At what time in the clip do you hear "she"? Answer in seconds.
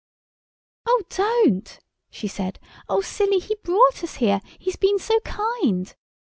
2.09-2.27